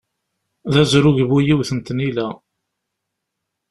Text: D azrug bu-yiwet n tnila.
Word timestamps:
D 0.71 0.75
azrug 0.81 1.17
bu-yiwet 1.29 1.69
n 1.73 1.79
tnila. 1.79 2.27